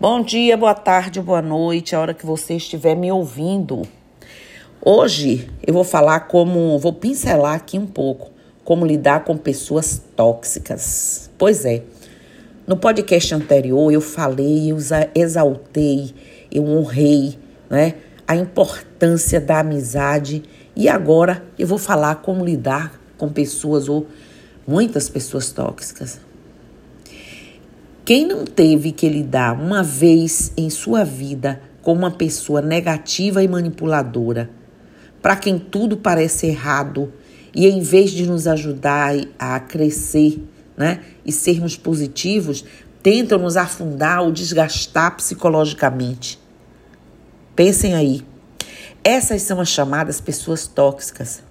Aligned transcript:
Bom 0.00 0.22
dia, 0.22 0.56
boa 0.56 0.72
tarde, 0.72 1.20
boa 1.20 1.42
noite, 1.42 1.94
a 1.94 2.00
hora 2.00 2.14
que 2.14 2.24
você 2.24 2.54
estiver 2.54 2.94
me 2.94 3.12
ouvindo. 3.12 3.82
Hoje 4.80 5.50
eu 5.62 5.74
vou 5.74 5.84
falar 5.84 6.20
como, 6.20 6.78
vou 6.78 6.94
pincelar 6.94 7.56
aqui 7.56 7.78
um 7.78 7.84
pouco 7.84 8.30
como 8.64 8.86
lidar 8.86 9.24
com 9.24 9.36
pessoas 9.36 10.00
tóxicas. 10.16 11.30
Pois 11.36 11.66
é, 11.66 11.82
no 12.66 12.78
podcast 12.78 13.34
anterior 13.34 13.92
eu 13.92 14.00
falei, 14.00 14.72
eu 14.72 14.78
exaltei, 15.14 16.14
eu 16.50 16.64
honrei, 16.64 17.38
né, 17.68 17.96
a 18.26 18.34
importância 18.34 19.38
da 19.38 19.58
amizade 19.58 20.42
e 20.74 20.88
agora 20.88 21.44
eu 21.58 21.66
vou 21.66 21.76
falar 21.76 22.22
como 22.22 22.42
lidar 22.42 22.98
com 23.18 23.28
pessoas 23.28 23.86
ou 23.86 24.06
muitas 24.66 25.10
pessoas 25.10 25.52
tóxicas. 25.52 26.29
Quem 28.10 28.26
não 28.26 28.44
teve 28.44 28.90
que 28.90 29.08
lidar 29.08 29.52
uma 29.52 29.84
vez 29.84 30.52
em 30.56 30.68
sua 30.68 31.04
vida 31.04 31.62
com 31.80 31.92
uma 31.92 32.10
pessoa 32.10 32.60
negativa 32.60 33.40
e 33.40 33.46
manipuladora, 33.46 34.50
para 35.22 35.36
quem 35.36 35.60
tudo 35.60 35.96
parece 35.96 36.48
errado 36.48 37.12
e 37.54 37.68
em 37.68 37.80
vez 37.80 38.10
de 38.10 38.26
nos 38.26 38.48
ajudar 38.48 39.14
a 39.38 39.60
crescer 39.60 40.44
né, 40.76 41.04
e 41.24 41.30
sermos 41.30 41.76
positivos, 41.76 42.64
tentam 43.00 43.38
nos 43.38 43.56
afundar 43.56 44.24
ou 44.24 44.32
desgastar 44.32 45.14
psicologicamente. 45.14 46.36
Pensem 47.54 47.94
aí. 47.94 48.26
Essas 49.04 49.42
são 49.42 49.60
as 49.60 49.68
chamadas 49.68 50.20
pessoas 50.20 50.66
tóxicas. 50.66 51.44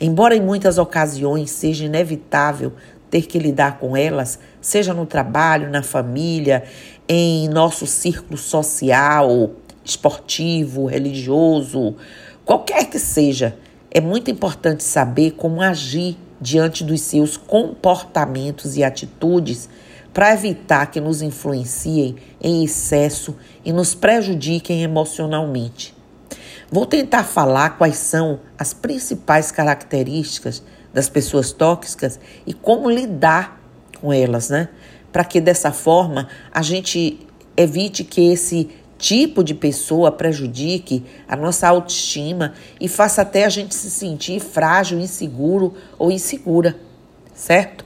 Embora 0.00 0.34
em 0.34 0.42
muitas 0.42 0.78
ocasiões 0.78 1.52
seja 1.52 1.84
inevitável 1.84 2.72
ter 3.12 3.26
que 3.26 3.38
lidar 3.38 3.78
com 3.78 3.94
elas, 3.94 4.38
seja 4.58 4.94
no 4.94 5.04
trabalho, 5.04 5.70
na 5.70 5.82
família, 5.82 6.64
em 7.06 7.46
nosso 7.46 7.86
círculo 7.86 8.38
social, 8.38 9.50
esportivo, 9.84 10.86
religioso, 10.86 11.94
qualquer 12.42 12.88
que 12.88 12.98
seja, 12.98 13.54
é 13.90 14.00
muito 14.00 14.30
importante 14.30 14.82
saber 14.82 15.32
como 15.32 15.60
agir 15.60 16.16
diante 16.40 16.82
dos 16.82 17.02
seus 17.02 17.36
comportamentos 17.36 18.78
e 18.78 18.82
atitudes 18.82 19.68
para 20.14 20.32
evitar 20.32 20.86
que 20.86 20.98
nos 20.98 21.20
influenciem 21.20 22.16
em 22.40 22.64
excesso 22.64 23.36
e 23.62 23.74
nos 23.74 23.94
prejudiquem 23.94 24.82
emocionalmente. 24.82 25.94
Vou 26.70 26.86
tentar 26.86 27.24
falar 27.24 27.76
quais 27.76 27.96
são 27.96 28.40
as 28.58 28.72
principais 28.72 29.50
características 29.50 30.62
das 30.92 31.08
pessoas 31.08 31.52
tóxicas 31.52 32.20
e 32.46 32.52
como 32.52 32.90
lidar 32.90 33.60
com 34.00 34.12
elas, 34.12 34.50
né? 34.50 34.68
Para 35.10 35.24
que 35.24 35.40
dessa 35.40 35.72
forma 35.72 36.28
a 36.52 36.62
gente 36.62 37.20
evite 37.56 38.04
que 38.04 38.32
esse 38.32 38.70
tipo 38.98 39.42
de 39.42 39.52
pessoa 39.52 40.12
prejudique 40.12 41.04
a 41.26 41.34
nossa 41.34 41.68
autoestima 41.68 42.54
e 42.80 42.88
faça 42.88 43.22
até 43.22 43.44
a 43.44 43.48
gente 43.48 43.74
se 43.74 43.90
sentir 43.90 44.40
frágil, 44.40 45.00
inseguro 45.00 45.74
ou 45.98 46.10
insegura, 46.10 46.76
certo? 47.34 47.84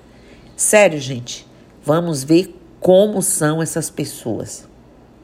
Sério, 0.55 1.01
gente. 1.01 1.47
Vamos 1.83 2.23
ver 2.23 2.55
como 2.81 3.23
são 3.23 3.63
essas 3.63 3.89
pessoas, 3.89 4.69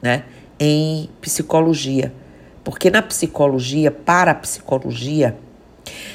né? 0.01 0.23
Em 0.59 1.09
psicologia. 1.21 2.13
Porque 2.63 2.89
na 2.89 3.01
psicologia, 3.01 3.91
para 3.91 4.31
a 4.31 4.35
psicologia, 4.35 5.37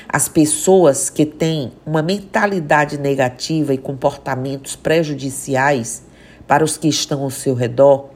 as 0.09 0.29
pessoas 0.29 1.11
que 1.11 1.27
têm 1.27 1.73
uma 1.85 2.03
mentalidade 2.03 2.99
negativa 2.99 3.75
e 3.75 3.79
comportamentos 3.79 4.75
prejudiciais 4.75 6.03
para 6.47 6.65
os 6.65 6.77
que 6.77 6.89
estão 6.89 7.23
ao 7.23 7.31
seu 7.31 7.55
redor, 7.55 8.09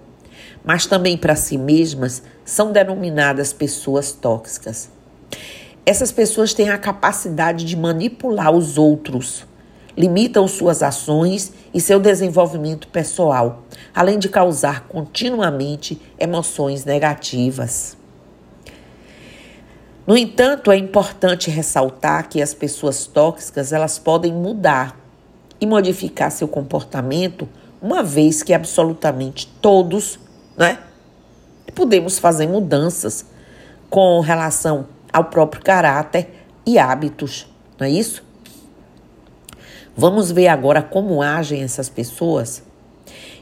mas 0.64 0.86
também 0.86 1.16
para 1.16 1.36
si 1.36 1.58
mesmas, 1.58 2.22
são 2.44 2.72
denominadas 2.72 3.52
pessoas 3.52 4.12
tóxicas. 4.12 4.90
Essas 5.84 6.12
pessoas 6.12 6.54
têm 6.54 6.70
a 6.70 6.78
capacidade 6.78 7.64
de 7.64 7.76
manipular 7.76 8.52
os 8.52 8.78
outros, 8.78 9.44
limitam 9.96 10.48
suas 10.48 10.82
ações 10.82 11.52
e 11.74 11.80
seu 11.80 12.00
desenvolvimento 12.00 12.88
pessoal, 12.88 13.64
além 13.94 14.18
de 14.18 14.28
causar 14.28 14.86
continuamente 14.88 16.00
emoções 16.18 16.84
negativas. 16.84 17.96
No 20.04 20.16
entanto, 20.16 20.72
é 20.72 20.76
importante 20.76 21.48
ressaltar 21.48 22.28
que 22.28 22.42
as 22.42 22.52
pessoas 22.52 23.06
tóxicas 23.06 23.72
elas 23.72 23.98
podem 23.98 24.32
mudar 24.32 24.98
e 25.60 25.66
modificar 25.66 26.30
seu 26.32 26.48
comportamento, 26.48 27.48
uma 27.80 28.02
vez 28.02 28.42
que 28.42 28.52
absolutamente 28.52 29.46
todos, 29.60 30.18
né, 30.56 30.78
podemos 31.72 32.18
fazer 32.18 32.48
mudanças 32.48 33.24
com 33.88 34.18
relação 34.20 34.88
ao 35.12 35.24
próprio 35.24 35.62
caráter 35.62 36.46
e 36.66 36.78
hábitos, 36.78 37.46
não 37.78 37.86
é 37.86 37.90
isso? 37.90 38.24
Vamos 39.96 40.32
ver 40.32 40.48
agora 40.48 40.82
como 40.82 41.22
agem 41.22 41.62
essas 41.62 41.88
pessoas. 41.88 42.62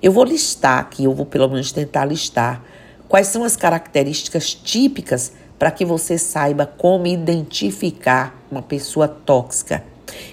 Eu 0.03 0.13
vou 0.13 0.25
listar 0.25 0.79
aqui, 0.79 1.05
eu 1.05 1.15
vou 1.15 1.25
pelo 1.25 1.49
menos 1.49 1.73
tentar 1.73 2.05
listar 2.05 2.63
quais 3.09 3.29
são 3.29 3.45
as 3.45 3.57
características 3.57 4.53
típicas 4.53 5.33
para 5.61 5.71
que 5.71 5.85
você 5.85 6.17
saiba 6.17 6.65
como 6.65 7.07
identificar 7.07 8.35
uma 8.51 8.63
pessoa 8.63 9.07
tóxica 9.07 9.85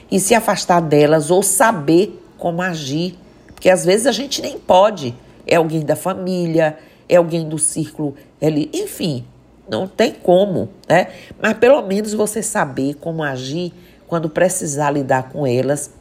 e 0.10 0.22
se 0.22 0.34
afastar 0.34 0.80
delas 0.80 1.30
ou 1.30 1.44
saber 1.44 2.18
como 2.38 2.62
agir, 2.62 3.20
porque 3.48 3.70
às 3.70 3.84
vezes 3.84 4.08
a 4.08 4.14
gente 4.14 4.42
nem 4.42 4.58
pode. 4.58 5.14
É 5.46 5.58
alguém 5.58 5.82
da 5.82 5.98
família, 5.98 6.78
é 7.10 7.18
alguém 7.18 7.48
do 7.48 7.60
círculo, 7.60 8.16
ele, 8.40 8.70
enfim, 8.74 9.26
não 9.70 9.86
tem 9.86 10.14
como, 10.14 10.70
né? 10.88 11.08
Mas 11.42 11.56
pelo 11.56 11.82
menos 11.82 12.14
você 12.14 12.42
saber 12.42 12.94
como 12.94 13.22
agir 13.22 13.74
quando 14.08 14.30
precisar 14.30 14.92
lidar 14.92 15.24
com 15.24 15.46
elas 15.46 15.92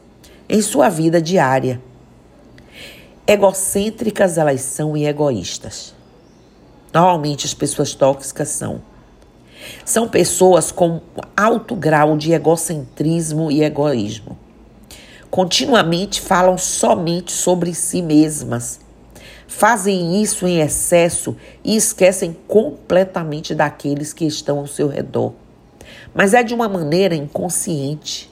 em 0.47 0.61
sua 0.61 0.87
vida 0.87 1.21
diária. 1.21 1.81
Egocêntricas 3.27 4.37
elas 4.37 4.61
são 4.61 4.95
e 4.95 5.05
egoístas. 5.05 5.93
Normalmente 6.93 7.45
as 7.45 7.53
pessoas 7.53 7.93
tóxicas 7.93 8.47
são 8.47 8.81
são 9.85 10.07
pessoas 10.07 10.71
com 10.71 11.01
alto 11.35 11.75
grau 11.75 12.17
de 12.17 12.33
egocentrismo 12.33 13.51
e 13.51 13.63
egoísmo. 13.63 14.37
Continuamente 15.29 16.21
falam 16.21 16.57
somente 16.57 17.31
sobre 17.31 17.73
si 17.73 18.01
mesmas. 18.01 18.79
Fazem 19.47 20.21
isso 20.21 20.47
em 20.47 20.59
excesso 20.59 21.35
e 21.63 21.75
esquecem 21.75 22.35
completamente 22.47 23.53
daqueles 23.53 24.13
que 24.13 24.25
estão 24.25 24.59
ao 24.59 24.67
seu 24.67 24.87
redor. 24.87 25.33
Mas 26.13 26.33
é 26.33 26.43
de 26.43 26.53
uma 26.53 26.67
maneira 26.67 27.15
inconsciente. 27.15 28.29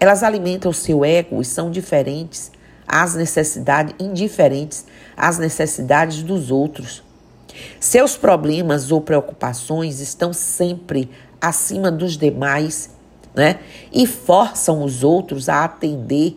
Elas 0.00 0.22
alimentam 0.22 0.70
o 0.70 0.74
seu 0.74 1.04
ego 1.04 1.40
e 1.40 1.44
são 1.44 1.70
diferentes 1.70 2.50
às 2.86 3.14
necessidades, 3.14 3.94
indiferentes 3.98 4.86
às 5.16 5.38
necessidades 5.38 6.22
dos 6.22 6.50
outros. 6.50 7.02
Seus 7.80 8.16
problemas 8.16 8.90
ou 8.90 9.00
preocupações 9.00 10.00
estão 10.00 10.32
sempre 10.32 11.10
acima 11.40 11.90
dos 11.90 12.16
demais, 12.16 12.90
né? 13.34 13.60
E 13.92 14.06
forçam 14.06 14.82
os 14.82 15.04
outros 15.04 15.48
a 15.48 15.64
atender 15.64 16.36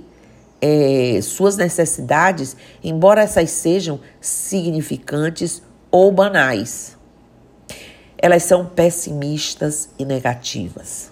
é, 0.61 1.19
suas 1.21 1.57
necessidades, 1.57 2.55
embora 2.83 3.21
essas 3.21 3.49
sejam 3.49 3.99
significantes 4.19 5.63
ou 5.89 6.11
banais. 6.11 6.95
Elas 8.17 8.43
são 8.43 8.65
pessimistas 8.65 9.89
e 9.97 10.05
negativas. 10.05 11.11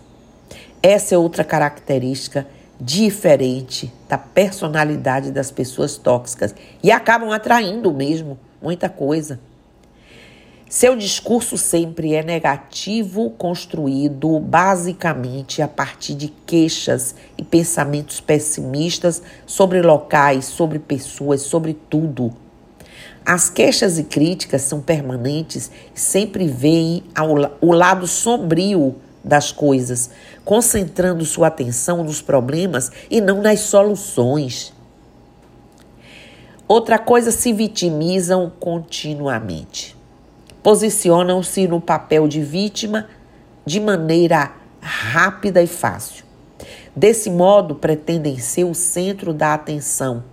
Essa 0.82 1.16
é 1.16 1.18
outra 1.18 1.44
característica 1.44 2.48
diferente 2.80 3.92
da 4.08 4.18
personalidade 4.18 5.32
das 5.32 5.52
pessoas 5.52 5.98
tóxicas 5.98 6.56
e 6.82 6.92
acabam 6.92 7.32
atraindo 7.32 7.92
mesmo 7.92 8.40
muita 8.62 8.88
coisa. 8.88 9.40
Seu 10.70 10.96
discurso 10.96 11.58
sempre 11.58 12.14
é 12.14 12.22
negativo, 12.22 13.32
construído 13.32 14.40
basicamente 14.40 15.64
a 15.64 15.68
partir 15.68 16.14
de 16.14 16.28
queixas 16.28 17.16
e 17.36 17.44
pensamentos 17.44 18.22
pessimistas 18.22 19.20
sobre 19.48 19.82
locais, 19.82 20.46
sobre 20.46 20.78
pessoas, 20.78 21.42
sobre 21.42 21.74
tudo. 21.74 22.32
As 23.26 23.50
queixas 23.50 23.98
e 23.98 24.04
críticas 24.04 24.62
são 24.62 24.80
permanentes 24.80 25.72
e 25.96 26.00
sempre 26.00 26.48
veem 26.48 27.04
ao, 27.16 27.58
o 27.60 27.72
lado 27.72 28.06
sombrio 28.06 28.96
das 29.24 29.52
coisas, 29.52 30.12
concentrando 30.46 31.26
sua 31.26 31.48
atenção 31.48 32.04
nos 32.04 32.22
problemas 32.22 32.92
e 33.10 33.20
não 33.20 33.42
nas 33.42 33.62
soluções. 33.62 34.72
Outra 36.68 37.00
coisa, 37.00 37.32
se 37.32 37.52
vitimizam 37.52 38.52
continuamente 38.60 39.98
posicionam-se 40.62 41.68
no 41.68 41.80
papel 41.80 42.28
de 42.28 42.42
vítima 42.42 43.08
de 43.66 43.80
maneira 43.80 44.54
rápida 44.82 45.62
e 45.62 45.68
fácil. 45.68 46.26
Desse 46.96 47.30
modo, 47.30 47.76
pretendem 47.76 48.38
ser 48.40 48.64
o 48.66 48.74
centro 48.74 49.34
da 49.34 49.54
atenção. 49.54 50.24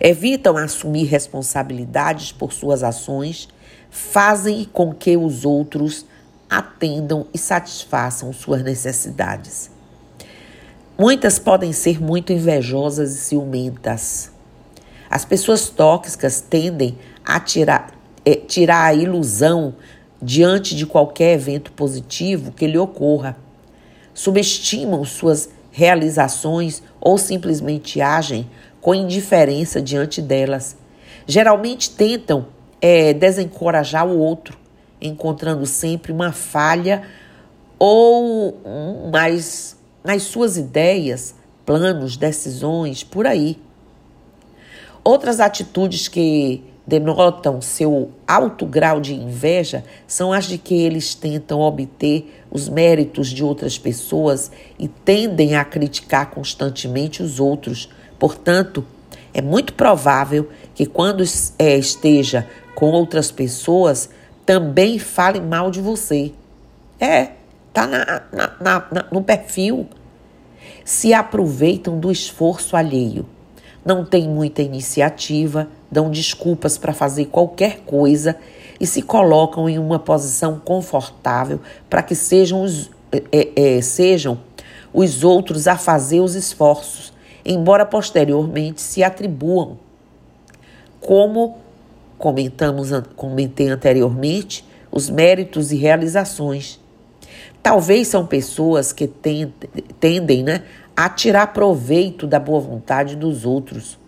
evitam 0.00 0.56
assumir 0.56 1.04
responsabilidades 1.04 2.32
por 2.32 2.52
suas 2.52 2.82
ações, 2.82 3.48
fazem 3.88 4.64
com 4.64 4.92
que 4.92 5.16
os 5.16 5.44
outros 5.44 6.04
atendam 6.50 7.26
e 7.32 7.38
satisfaçam 7.38 8.32
suas 8.32 8.62
necessidades. 8.62 9.70
Muitas 10.98 11.38
podem 11.38 11.72
ser 11.72 12.02
muito 12.02 12.32
invejosas 12.32 13.12
e 13.12 13.18
ciumentas. 13.18 14.30
As 15.08 15.24
pessoas 15.24 15.68
tóxicas 15.68 16.40
tendem 16.40 16.98
a 17.24 17.38
tirar, 17.38 17.92
é, 18.24 18.34
tirar 18.34 18.84
a 18.84 18.94
ilusão 18.94 19.74
diante 20.20 20.76
de 20.76 20.86
qualquer 20.86 21.34
evento 21.34 21.72
positivo 21.72 22.52
que 22.52 22.66
lhe 22.66 22.78
ocorra. 22.78 23.36
Subestimam 24.14 25.04
suas 25.04 25.48
realizações 25.70 26.82
ou 27.00 27.18
simplesmente 27.18 28.00
agem 28.00 28.48
com 28.80 28.94
indiferença 28.94 29.80
diante 29.80 30.20
delas. 30.20 30.76
Geralmente 31.26 31.90
tentam 31.90 32.46
é, 32.80 33.12
desencorajar 33.12 34.06
o 34.06 34.18
outro, 34.18 34.58
encontrando 35.00 35.66
sempre 35.66 36.12
uma 36.12 36.32
falha 36.32 37.02
ou 37.78 38.60
mais 39.10 39.76
nas 40.04 40.22
suas 40.24 40.56
ideias, 40.56 41.34
planos, 41.64 42.16
decisões, 42.16 43.02
por 43.02 43.26
aí. 43.26 43.58
Outras 45.04 45.40
atitudes 45.40 46.06
que 46.06 46.62
denotam 46.86 47.60
seu 47.60 48.10
alto 48.26 48.66
grau 48.66 49.00
de 49.00 49.14
inveja 49.14 49.84
são 50.06 50.32
as 50.32 50.46
de 50.46 50.58
que 50.58 50.74
eles 50.74 51.14
tentam 51.14 51.60
obter 51.60 52.42
os 52.50 52.68
méritos 52.68 53.28
de 53.28 53.44
outras 53.44 53.78
pessoas 53.78 54.50
e 54.78 54.88
tendem 54.88 55.54
a 55.54 55.64
criticar 55.64 56.30
constantemente 56.30 57.22
os 57.22 57.38
outros. 57.38 57.88
Portanto, 58.18 58.84
é 59.32 59.40
muito 59.40 59.74
provável 59.74 60.48
que 60.74 60.84
quando 60.84 61.24
é, 61.58 61.76
esteja 61.78 62.48
com 62.74 62.90
outras 62.90 63.30
pessoas, 63.30 64.10
também 64.44 64.98
fale 64.98 65.40
mal 65.40 65.70
de 65.70 65.80
você. 65.80 66.32
É, 66.98 67.30
tá 67.72 67.86
na, 67.86 68.22
na, 68.32 68.86
na, 68.90 69.06
no 69.10 69.22
perfil. 69.22 69.86
Se 70.84 71.14
aproveitam 71.14 71.98
do 71.98 72.10
esforço 72.10 72.76
alheio. 72.76 73.26
Não 73.84 74.04
tem 74.04 74.28
muita 74.28 74.62
iniciativa, 74.62 75.68
dão 75.90 76.10
desculpas 76.10 76.78
para 76.78 76.92
fazer 76.92 77.26
qualquer 77.26 77.80
coisa 77.80 78.36
e 78.80 78.86
se 78.86 79.02
colocam 79.02 79.68
em 79.68 79.78
uma 79.78 79.98
posição 79.98 80.60
confortável 80.64 81.60
para 81.90 82.02
que 82.02 82.14
sejam 82.14 82.62
os, 82.62 82.90
é, 83.32 83.48
é, 83.56 83.80
sejam 83.80 84.38
os 84.92 85.24
outros 85.24 85.66
a 85.66 85.76
fazer 85.76 86.20
os 86.20 86.34
esforços, 86.34 87.12
embora 87.44 87.84
posteriormente 87.84 88.80
se 88.80 89.02
atribuam. 89.02 89.78
Como 91.00 91.58
comentamos, 92.18 92.90
comentei 93.16 93.68
anteriormente, 93.68 94.64
os 94.92 95.10
méritos 95.10 95.72
e 95.72 95.76
realizações. 95.76 96.78
Talvez 97.62 98.08
são 98.08 98.26
pessoas 98.26 98.92
que 98.92 99.08
tendem 99.98 100.42
né, 100.42 100.62
a 100.96 101.08
tirar 101.08 101.48
proveito 101.48 102.26
da 102.26 102.38
boa 102.38 102.60
vontade 102.60 103.16
dos 103.16 103.44
outros 103.44 103.98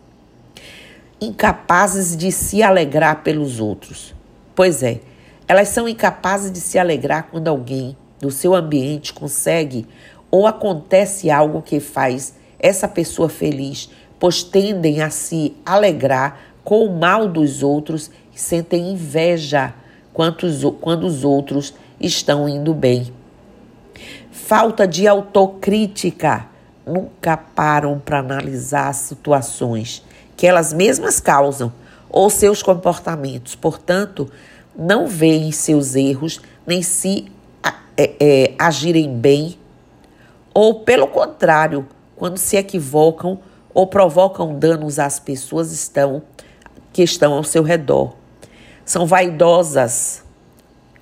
incapazes 1.20 2.16
de 2.16 2.30
se 2.30 2.62
alegrar 2.62 3.22
pelos 3.22 3.60
outros. 3.60 4.14
Pois 4.54 4.82
é, 4.82 5.00
elas 5.48 5.68
são 5.68 5.88
incapazes 5.88 6.50
de 6.50 6.60
se 6.60 6.78
alegrar 6.78 7.28
quando 7.30 7.48
alguém 7.48 7.96
do 8.20 8.30
seu 8.30 8.54
ambiente 8.54 9.12
consegue 9.12 9.86
ou 10.30 10.46
acontece 10.46 11.30
algo 11.30 11.62
que 11.62 11.80
faz 11.80 12.34
essa 12.58 12.88
pessoa 12.88 13.28
feliz, 13.28 13.90
pois 14.18 14.42
tendem 14.42 15.02
a 15.02 15.10
se 15.10 15.54
alegrar 15.64 16.40
com 16.62 16.84
o 16.84 16.98
mal 16.98 17.28
dos 17.28 17.62
outros 17.62 18.10
e 18.34 18.40
sentem 18.40 18.92
inveja 18.92 19.74
quando 20.12 21.04
os 21.04 21.24
outros 21.24 21.74
estão 22.00 22.48
indo 22.48 22.72
bem. 22.72 23.12
Falta 24.30 24.86
de 24.86 25.06
autocrítica. 25.06 26.46
Nunca 26.86 27.36
param 27.36 27.98
para 27.98 28.18
analisar 28.18 28.92
situações 28.94 30.04
que 30.36 30.46
elas 30.46 30.72
mesmas 30.72 31.20
causam 31.20 31.72
ou 32.10 32.28
seus 32.28 32.62
comportamentos. 32.62 33.54
Portanto, 33.54 34.30
não 34.76 35.06
veem 35.06 35.50
seus 35.52 35.94
erros 35.94 36.40
nem 36.66 36.82
se 36.82 37.30
é, 37.96 38.12
é, 38.18 38.54
agirem 38.58 39.16
bem, 39.16 39.58
ou 40.52 40.80
pelo 40.80 41.06
contrário, 41.06 41.86
quando 42.16 42.38
se 42.38 42.56
equivocam 42.56 43.38
ou 43.72 43.86
provocam 43.86 44.56
danos 44.56 44.98
às 44.98 45.18
pessoas 45.18 45.72
estão, 45.72 46.22
que 46.92 47.02
estão 47.02 47.32
ao 47.32 47.42
seu 47.42 47.62
redor. 47.62 48.14
São 48.84 49.06
vaidosas. 49.06 50.22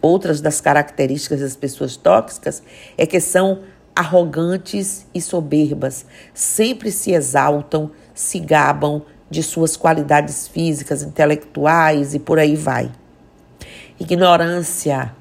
Outras 0.01 0.41
das 0.41 0.61
características 0.61 1.41
das 1.41 1.55
pessoas 1.55 1.97
tóxicas 1.97 2.63
é 2.99 3.07
que 3.07 3.21
são 3.21 3.61
arrogantes 3.95 5.07
e 5.15 5.21
soberbas, 5.21 6.07
sempre 6.33 6.91
se 6.91 7.13
exaltam, 7.13 7.91
se 8.15 8.39
gabam 8.39 9.03
de 9.31 9.43
suas 9.43 9.77
qualidades 9.77 10.47
físicas, 10.47 11.03
intelectuais 11.03 12.15
e 12.15 12.19
por 12.19 12.39
aí 12.39 12.55
vai. 12.57 12.91
Ignorância. 13.99 15.15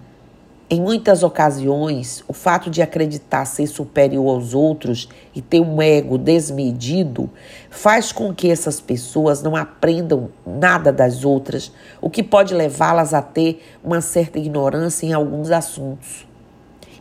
Em 0.69 0.79
muitas 0.79 1.21
ocasiões, 1.21 2.23
o 2.29 2.33
fato 2.33 2.69
de 2.69 2.81
acreditar 2.81 3.43
ser 3.43 3.67
superior 3.67 4.29
aos 4.29 4.53
outros 4.53 5.09
e 5.35 5.41
ter 5.41 5.59
um 5.59 5.81
ego 5.81 6.17
desmedido 6.17 7.29
faz 7.69 8.13
com 8.13 8.33
que 8.33 8.49
essas 8.49 8.79
pessoas 8.79 9.43
não 9.43 9.53
aprendam 9.53 10.29
nada 10.45 10.91
das 10.91 11.25
outras, 11.25 11.73
o 11.99 12.09
que 12.09 12.23
pode 12.23 12.53
levá-las 12.53 13.13
a 13.13 13.21
ter 13.21 13.61
uma 13.83 13.99
certa 13.99 14.39
ignorância 14.39 15.05
em 15.05 15.11
alguns 15.11 15.51
assuntos. 15.51 16.25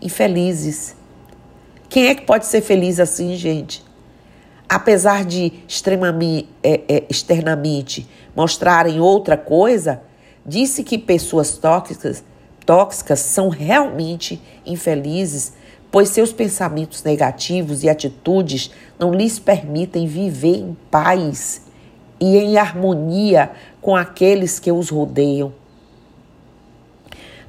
Infelizes. 0.03 1.00
Quem 1.91 2.07
é 2.07 2.15
que 2.15 2.23
pode 2.23 2.47
ser 2.47 2.63
feliz 2.63 2.99
assim, 2.99 3.37
gente? 3.37 3.85
apesar 4.71 5.25
de 5.25 5.53
é, 6.63 6.81
é, 6.89 7.05
externamente 7.11 8.09
mostrarem 8.37 9.01
outra 9.01 9.37
coisa, 9.37 10.01
disse 10.47 10.85
que 10.85 10.97
pessoas 10.97 11.59
tóxicas, 11.59 12.23
tóxicas 12.65 13.19
são 13.19 13.49
realmente 13.49 14.41
infelizes, 14.65 15.55
pois 15.91 16.11
seus 16.11 16.33
pensamentos 16.33 17.03
negativos 17.03 17.83
e 17.83 17.89
atitudes 17.89 18.71
não 18.97 19.13
lhes 19.13 19.41
permitem 19.41 20.07
viver 20.07 20.59
em 20.59 20.77
paz 20.89 21.63
e 22.21 22.37
em 22.37 22.57
harmonia 22.57 23.51
com 23.81 23.97
aqueles 23.97 24.61
que 24.61 24.71
os 24.71 24.89
rodeiam. 24.89 25.53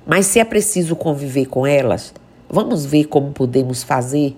Mas 0.07 0.25
se 0.25 0.39
é 0.39 0.43
preciso 0.43 0.95
conviver 0.95 1.45
com 1.45 1.67
elas, 1.67 2.15
vamos 2.51 2.85
ver 2.85 3.05
como 3.05 3.31
podemos 3.31 3.81
fazer 3.81 4.35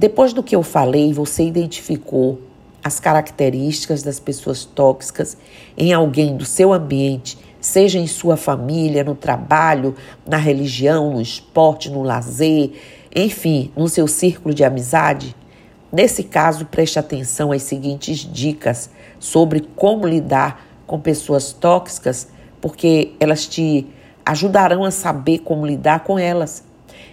depois 0.00 0.32
do 0.32 0.42
que 0.42 0.56
eu 0.56 0.62
falei, 0.62 1.12
você 1.12 1.44
identificou 1.44 2.40
as 2.82 2.98
características 2.98 4.02
das 4.02 4.18
pessoas 4.18 4.64
tóxicas 4.64 5.36
em 5.76 5.92
alguém 5.92 6.38
do 6.38 6.44
seu 6.46 6.72
ambiente, 6.72 7.36
seja 7.60 7.98
em 7.98 8.06
sua 8.06 8.38
família, 8.38 9.04
no 9.04 9.14
trabalho, 9.14 9.94
na 10.26 10.38
religião, 10.38 11.12
no 11.12 11.20
esporte, 11.20 11.90
no 11.90 12.02
lazer, 12.02 12.70
enfim, 13.14 13.70
no 13.76 13.90
seu 13.90 14.08
círculo 14.08 14.54
de 14.54 14.64
amizade? 14.64 15.36
Nesse 15.92 16.22
caso, 16.22 16.64
preste 16.64 16.98
atenção 16.98 17.52
às 17.52 17.62
seguintes 17.64 18.20
dicas 18.20 18.88
sobre 19.18 19.68
como 19.76 20.06
lidar 20.06 20.64
com 20.86 20.98
pessoas 20.98 21.52
tóxicas, 21.52 22.28
porque 22.58 23.12
elas 23.20 23.46
te 23.46 23.86
ajudarão 24.24 24.82
a 24.82 24.90
saber 24.90 25.40
como 25.40 25.66
lidar 25.66 26.04
com 26.04 26.18
elas 26.18 26.69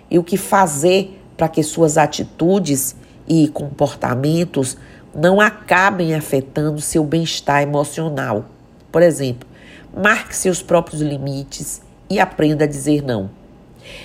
e 0.09 0.17
o 0.17 0.23
que 0.23 0.37
fazer 0.37 1.21
para 1.35 1.47
que 1.47 1.61
suas 1.61 1.97
atitudes 1.97 2.95
e 3.27 3.47
comportamentos 3.47 4.77
não 5.13 5.41
acabem 5.41 6.13
afetando 6.13 6.79
seu 6.81 7.03
bem-estar 7.03 7.61
emocional. 7.61 8.45
Por 8.91 9.01
exemplo, 9.01 9.47
marque 9.95 10.35
seus 10.35 10.61
próprios 10.61 11.01
limites 11.01 11.81
e 12.09 12.19
aprenda 12.19 12.63
a 12.63 12.67
dizer 12.67 13.03
não. 13.03 13.29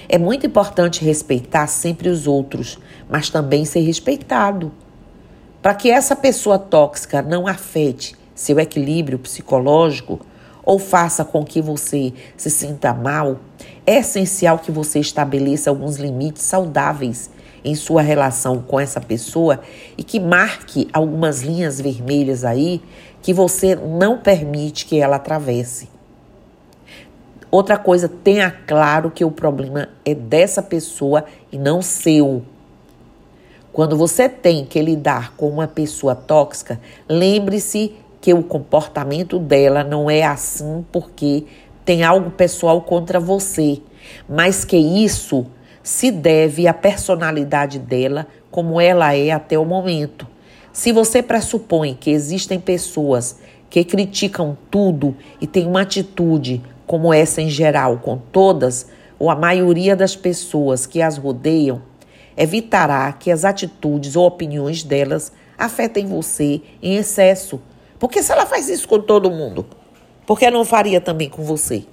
É 0.08 0.18
muito 0.18 0.46
importante 0.46 1.04
respeitar 1.04 1.66
sempre 1.66 2.08
os 2.08 2.26
outros, 2.26 2.78
mas 3.08 3.30
também 3.30 3.64
ser 3.64 3.80
respeitado. 3.80 4.72
Para 5.60 5.74
que 5.74 5.90
essa 5.90 6.16
pessoa 6.16 6.58
tóxica 6.58 7.22
não 7.22 7.46
afete 7.46 8.16
seu 8.34 8.58
equilíbrio 8.58 9.18
psicológico 9.18 10.20
ou 10.64 10.78
faça 10.78 11.24
com 11.24 11.44
que 11.44 11.60
você 11.60 12.12
se 12.36 12.50
sinta 12.50 12.94
mal, 12.94 13.38
é 13.86 13.98
essencial 13.98 14.58
que 14.58 14.70
você 14.70 15.00
estabeleça 15.00 15.70
alguns 15.70 15.96
limites 15.96 16.42
saudáveis 16.42 17.30
em 17.64 17.74
sua 17.74 18.02
relação 18.02 18.60
com 18.60 18.78
essa 18.78 19.00
pessoa 19.00 19.60
e 19.96 20.02
que 20.02 20.18
marque 20.18 20.88
algumas 20.92 21.42
linhas 21.42 21.80
vermelhas 21.80 22.44
aí 22.44 22.82
que 23.20 23.32
você 23.32 23.76
não 23.76 24.18
permite 24.18 24.86
que 24.86 24.98
ela 24.98 25.16
atravesse. 25.16 25.88
Outra 27.50 27.76
coisa, 27.76 28.08
tenha 28.08 28.50
claro 28.50 29.10
que 29.10 29.24
o 29.24 29.30
problema 29.30 29.88
é 30.04 30.14
dessa 30.14 30.62
pessoa 30.62 31.24
e 31.52 31.58
não 31.58 31.82
seu. 31.82 32.42
Quando 33.72 33.96
você 33.96 34.28
tem 34.28 34.64
que 34.64 34.80
lidar 34.80 35.34
com 35.36 35.48
uma 35.48 35.68
pessoa 35.68 36.14
tóxica, 36.14 36.80
lembre-se 37.08 37.94
que 38.20 38.32
o 38.32 38.42
comportamento 38.42 39.38
dela 39.38 39.84
não 39.84 40.10
é 40.10 40.22
assim 40.22 40.84
porque 40.90 41.44
tem 41.84 42.02
algo 42.02 42.30
pessoal 42.30 42.80
contra 42.82 43.18
você, 43.18 43.80
mas 44.28 44.64
que 44.64 44.76
isso 44.76 45.46
se 45.82 46.10
deve 46.10 46.68
à 46.68 46.74
personalidade 46.74 47.78
dela, 47.78 48.26
como 48.50 48.80
ela 48.80 49.14
é 49.14 49.30
até 49.30 49.58
o 49.58 49.64
momento. 49.64 50.26
Se 50.72 50.92
você 50.92 51.22
pressupõe 51.22 51.94
que 51.94 52.10
existem 52.10 52.58
pessoas 52.60 53.38
que 53.68 53.84
criticam 53.84 54.56
tudo 54.70 55.16
e 55.40 55.46
têm 55.46 55.66
uma 55.66 55.82
atitude 55.82 56.62
como 56.86 57.12
essa 57.12 57.40
em 57.40 57.48
geral 57.48 57.98
com 57.98 58.16
todas 58.16 58.86
ou 59.18 59.30
a 59.30 59.34
maioria 59.34 59.96
das 59.96 60.14
pessoas 60.14 60.86
que 60.86 61.02
as 61.02 61.16
rodeiam, 61.16 61.82
evitará 62.36 63.12
que 63.12 63.30
as 63.30 63.44
atitudes 63.44 64.16
ou 64.16 64.26
opiniões 64.26 64.82
delas 64.82 65.32
afetem 65.58 66.06
você 66.06 66.60
em 66.82 66.96
excesso. 66.96 67.60
Porque 67.98 68.22
se 68.22 68.32
ela 68.32 68.46
faz 68.46 68.68
isso 68.68 68.88
com 68.88 69.00
todo 69.00 69.30
mundo, 69.30 69.66
por 70.32 70.38
que 70.38 70.50
não 70.50 70.64
faria 70.64 70.98
também 70.98 71.28
com 71.28 71.42
você? 71.42 71.84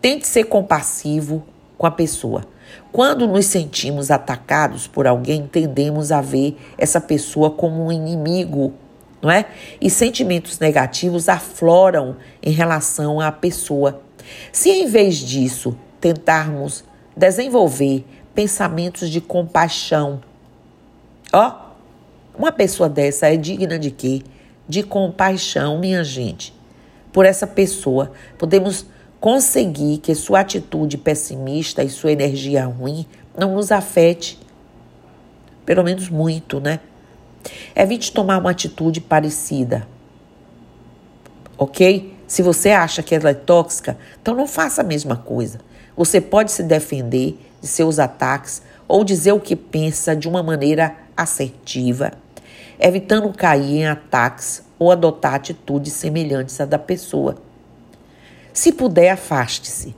Tente 0.00 0.24
ser 0.24 0.44
compassivo 0.44 1.44
com 1.76 1.84
a 1.84 1.90
pessoa. 1.90 2.44
Quando 2.92 3.26
nos 3.26 3.46
sentimos 3.46 4.08
atacados 4.08 4.86
por 4.86 5.04
alguém, 5.04 5.44
tendemos 5.44 6.12
a 6.12 6.20
ver 6.20 6.56
essa 6.78 7.00
pessoa 7.00 7.50
como 7.50 7.86
um 7.86 7.90
inimigo, 7.90 8.72
não 9.20 9.32
é? 9.32 9.46
E 9.80 9.90
sentimentos 9.90 10.60
negativos 10.60 11.28
afloram 11.28 12.14
em 12.40 12.52
relação 12.52 13.20
à 13.20 13.32
pessoa. 13.32 14.00
Se 14.52 14.70
em 14.70 14.86
vez 14.86 15.16
disso 15.16 15.76
tentarmos 16.00 16.84
desenvolver 17.16 18.04
pensamentos 18.32 19.10
de 19.10 19.20
compaixão, 19.20 20.20
ó, 21.32 21.72
uma 22.38 22.52
pessoa 22.52 22.88
dessa 22.88 23.26
é 23.26 23.36
digna 23.36 23.76
de 23.76 23.90
quê? 23.90 24.22
De 24.68 24.84
compaixão, 24.84 25.80
minha 25.80 26.04
gente. 26.04 26.56
Por 27.12 27.24
essa 27.24 27.46
pessoa, 27.46 28.12
podemos 28.36 28.86
conseguir 29.20 29.98
que 29.98 30.14
sua 30.14 30.40
atitude 30.40 30.96
pessimista 30.96 31.82
e 31.82 31.88
sua 31.88 32.12
energia 32.12 32.64
ruim 32.66 33.06
não 33.36 33.54
nos 33.54 33.72
afete. 33.72 34.38
Pelo 35.64 35.82
menos 35.82 36.08
muito, 36.08 36.60
né? 36.60 36.80
Evite 37.74 38.12
tomar 38.12 38.38
uma 38.38 38.50
atitude 38.50 39.00
parecida. 39.00 39.86
Ok? 41.56 42.14
Se 42.26 42.42
você 42.42 42.70
acha 42.70 43.02
que 43.02 43.14
ela 43.14 43.30
é 43.30 43.34
tóxica, 43.34 43.96
então 44.20 44.34
não 44.34 44.46
faça 44.46 44.82
a 44.82 44.84
mesma 44.84 45.16
coisa. 45.16 45.60
Você 45.96 46.20
pode 46.20 46.52
se 46.52 46.62
defender 46.62 47.38
de 47.60 47.66
seus 47.66 47.98
ataques 47.98 48.62
ou 48.86 49.02
dizer 49.02 49.32
o 49.32 49.40
que 49.40 49.56
pensa 49.56 50.14
de 50.14 50.28
uma 50.28 50.42
maneira 50.42 50.94
assertiva, 51.16 52.12
evitando 52.78 53.32
cair 53.32 53.78
em 53.78 53.86
ataques 53.86 54.62
ou 54.78 54.92
adotar 54.92 55.34
atitudes 55.34 55.92
semelhantes 55.92 56.60
à 56.60 56.64
da 56.64 56.78
pessoa. 56.78 57.36
Se 58.52 58.72
puder, 58.72 59.10
afaste-se. 59.10 59.94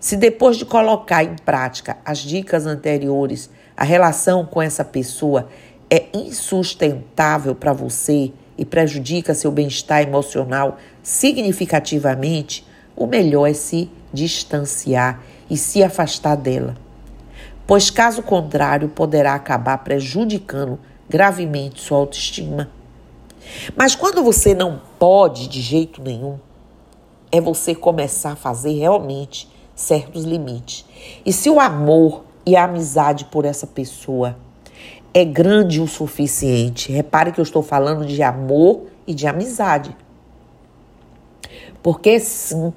Se 0.00 0.16
depois 0.16 0.56
de 0.56 0.64
colocar 0.64 1.24
em 1.24 1.36
prática 1.36 1.98
as 2.04 2.18
dicas 2.18 2.66
anteriores, 2.66 3.50
a 3.76 3.84
relação 3.84 4.44
com 4.44 4.62
essa 4.62 4.84
pessoa 4.84 5.48
é 5.90 6.06
insustentável 6.14 7.54
para 7.54 7.72
você 7.72 8.32
e 8.56 8.64
prejudica 8.64 9.34
seu 9.34 9.50
bem-estar 9.50 10.02
emocional 10.02 10.78
significativamente, 11.02 12.66
o 12.94 13.06
melhor 13.06 13.46
é 13.46 13.54
se 13.54 13.90
distanciar 14.12 15.22
e 15.48 15.56
se 15.56 15.82
afastar 15.82 16.36
dela. 16.36 16.76
Pois, 17.66 17.90
caso 17.90 18.22
contrário, 18.22 18.88
poderá 18.88 19.34
acabar 19.34 19.78
prejudicando 19.78 20.78
gravemente 21.08 21.80
sua 21.80 21.98
autoestima. 21.98 22.77
Mas 23.76 23.94
quando 23.94 24.22
você 24.22 24.54
não 24.54 24.80
pode 24.98 25.48
de 25.48 25.60
jeito 25.60 26.02
nenhum, 26.02 26.38
é 27.30 27.40
você 27.40 27.74
começar 27.74 28.32
a 28.32 28.36
fazer 28.36 28.72
realmente 28.72 29.48
certos 29.74 30.24
limites. 30.24 30.84
E 31.24 31.32
se 31.32 31.48
o 31.48 31.60
amor 31.60 32.24
e 32.44 32.56
a 32.56 32.64
amizade 32.64 33.26
por 33.26 33.44
essa 33.44 33.66
pessoa 33.66 34.36
é 35.12 35.24
grande 35.24 35.80
o 35.80 35.86
suficiente, 35.86 36.92
repare 36.92 37.32
que 37.32 37.40
eu 37.40 37.44
estou 37.44 37.62
falando 37.62 38.06
de 38.06 38.22
amor 38.22 38.86
e 39.06 39.14
de 39.14 39.26
amizade. 39.26 39.96
Porque 41.82 42.18
sim, 42.20 42.72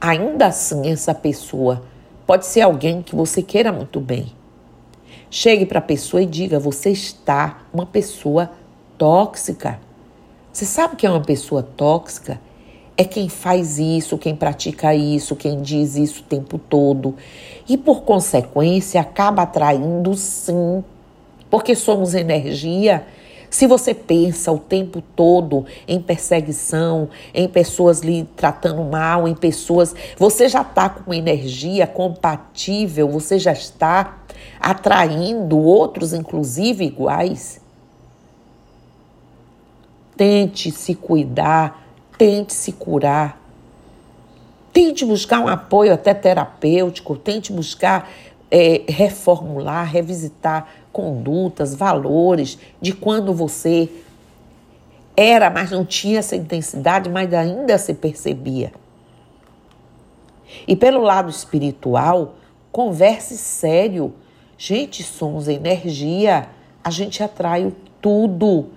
ainda 0.00 0.46
assim 0.46 0.88
essa 0.90 1.14
pessoa 1.14 1.82
pode 2.26 2.46
ser 2.46 2.62
alguém 2.62 3.02
que 3.02 3.14
você 3.14 3.42
queira 3.42 3.72
muito 3.72 4.00
bem. 4.00 4.32
Chegue 5.30 5.66
para 5.66 5.78
a 5.78 5.82
pessoa 5.82 6.22
e 6.22 6.26
diga: 6.26 6.58
você 6.58 6.90
está 6.90 7.64
uma 7.72 7.86
pessoa 7.86 8.50
tóxica. 8.98 9.80
Você 10.52 10.64
sabe 10.64 10.96
que 10.96 11.06
é 11.06 11.10
uma 11.10 11.22
pessoa 11.22 11.62
tóxica? 11.62 12.40
é 12.96 13.04
quem 13.04 13.28
faz 13.28 13.78
isso, 13.78 14.16
quem 14.16 14.36
pratica 14.36 14.94
isso, 14.94 15.34
quem 15.34 15.60
diz 15.60 15.96
isso 15.96 16.20
o 16.20 16.24
tempo 16.24 16.58
todo. 16.58 17.14
E 17.68 17.76
por 17.76 18.02
consequência 18.02 19.00
acaba 19.00 19.42
atraindo 19.42 20.14
sim, 20.14 20.84
porque 21.50 21.74
somos 21.74 22.14
energia. 22.14 23.04
Se 23.50 23.66
você 23.66 23.94
pensa 23.94 24.50
o 24.50 24.58
tempo 24.58 25.00
todo 25.14 25.64
em 25.86 26.00
perseguição, 26.00 27.08
em 27.32 27.48
pessoas 27.48 28.00
lhe 28.00 28.24
tratando 28.36 28.82
mal, 28.82 29.28
em 29.28 29.34
pessoas. 29.34 29.94
Você 30.18 30.48
já 30.48 30.62
está 30.62 30.88
com 30.88 31.14
energia 31.14 31.86
compatível, 31.86 33.08
você 33.08 33.38
já 33.38 33.52
está 33.52 34.18
atraindo 34.60 35.56
outros, 35.58 36.12
inclusive 36.12 36.84
iguais. 36.84 37.63
Tente 40.16 40.70
se 40.70 40.94
cuidar 40.94 41.84
Tente 42.16 42.52
se 42.52 42.72
curar. 42.72 43.40
Tente 44.72 45.04
buscar 45.04 45.40
um 45.40 45.48
apoio 45.48 45.92
até 45.92 46.14
terapêutico, 46.14 47.16
tente 47.16 47.52
buscar 47.52 48.10
é, 48.50 48.82
reformular, 48.88 49.84
revisitar 49.84 50.68
condutas, 50.92 51.74
valores 51.74 52.58
de 52.80 52.92
quando 52.92 53.32
você 53.32 53.88
era, 55.16 55.50
mas 55.50 55.70
não 55.70 55.84
tinha 55.84 56.20
essa 56.20 56.34
intensidade, 56.34 57.08
mas 57.08 57.32
ainda 57.32 57.78
se 57.78 57.94
percebia. 57.94 58.72
E 60.66 60.76
pelo 60.76 61.00
lado 61.00 61.30
espiritual, 61.30 62.34
converse 62.70 63.36
sério. 63.36 64.14
Gente, 64.56 65.02
somos 65.02 65.48
energia, 65.48 66.48
a 66.82 66.90
gente 66.90 67.22
atrai 67.22 67.72
tudo 68.00 68.70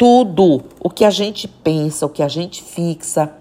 tudo 0.00 0.62
o 0.80 0.88
que 0.88 1.04
a 1.04 1.10
gente 1.10 1.46
pensa, 1.46 2.06
o 2.06 2.08
que 2.08 2.22
a 2.22 2.28
gente 2.28 2.62
fixa, 2.62 3.34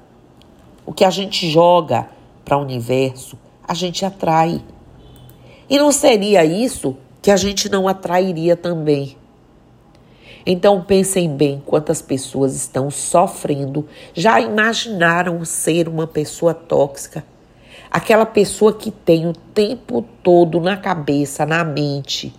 o 0.86 0.92
que 0.92 1.06
a 1.06 1.10
gente 1.10 1.50
joga 1.50 2.10
para 2.44 2.58
o 2.58 2.62
universo, 2.62 3.40
a 3.66 3.74
gente 3.74 4.04
atrai. 4.04 4.62
E 5.70 5.78
não 5.78 5.90
seria 5.90 6.44
isso 6.44 6.98
que 7.22 7.32
a 7.32 7.38
gente 7.38 7.70
não 7.70 7.88
atrairia 7.88 8.58
também. 8.58 9.16
Então 10.46 10.84
pensem 10.84 11.34
bem 11.34 11.64
quantas 11.66 12.02
pessoas 12.02 12.54
estão 12.54 12.92
sofrendo, 12.92 13.88
já 14.14 14.42
imaginaram 14.42 15.46
ser 15.46 15.88
uma 15.88 16.08
pessoa 16.08 16.54
tóxica. 16.54 17.24
Aquela 17.90 18.26
pessoa 18.26 18.74
que 18.74 18.92
tem 18.92 19.26
o 19.26 19.32
tempo 19.32 20.04
todo 20.22 20.60
na 20.60 20.76
cabeça, 20.76 21.46
na 21.46 21.64
mente, 21.64 22.34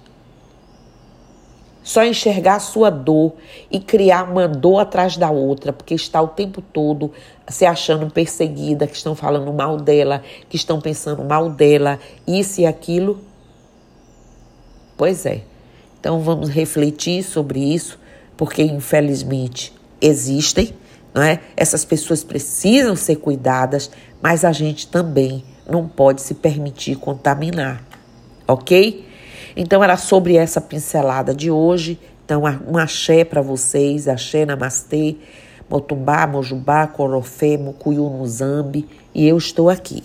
só 1.82 2.04
enxergar 2.04 2.56
a 2.56 2.60
sua 2.60 2.90
dor 2.90 3.34
e 3.70 3.80
criar 3.80 4.30
uma 4.30 4.46
dor 4.46 4.80
atrás 4.80 5.16
da 5.16 5.30
outra, 5.30 5.72
porque 5.72 5.94
está 5.94 6.20
o 6.20 6.28
tempo 6.28 6.60
todo 6.60 7.12
se 7.48 7.64
achando 7.64 8.10
perseguida, 8.10 8.86
que 8.86 8.96
estão 8.96 9.14
falando 9.14 9.52
mal 9.52 9.76
dela, 9.76 10.22
que 10.48 10.56
estão 10.56 10.80
pensando 10.80 11.24
mal 11.24 11.50
dela, 11.50 11.98
isso 12.26 12.60
e 12.60 12.66
aquilo. 12.66 13.20
Pois 14.96 15.24
é. 15.24 15.42
Então 15.98 16.20
vamos 16.20 16.48
refletir 16.48 17.22
sobre 17.22 17.60
isso, 17.60 17.98
porque 18.36 18.62
infelizmente 18.62 19.72
existem, 20.00 20.74
não 21.12 21.22
é? 21.22 21.40
Essas 21.56 21.84
pessoas 21.84 22.22
precisam 22.22 22.94
ser 22.94 23.16
cuidadas, 23.16 23.90
mas 24.22 24.44
a 24.44 24.52
gente 24.52 24.86
também 24.86 25.44
não 25.68 25.88
pode 25.88 26.22
se 26.22 26.34
permitir 26.34 26.96
contaminar, 26.96 27.82
ok? 28.46 29.09
Então 29.62 29.84
era 29.84 29.98
sobre 29.98 30.38
essa 30.38 30.58
pincelada 30.58 31.34
de 31.34 31.50
hoje. 31.50 32.00
Então, 32.24 32.44
um 32.66 32.78
axé 32.78 33.26
para 33.26 33.42
vocês, 33.42 34.08
axé 34.08 34.46
namastê, 34.46 35.16
motumbá, 35.68 36.26
mojubá, 36.26 36.86
corofé, 36.86 37.58
mucuyu 37.58 38.08
no 38.08 38.26
zambi, 38.26 38.88
e 39.14 39.28
eu 39.28 39.36
estou 39.36 39.68
aqui. 39.68 40.02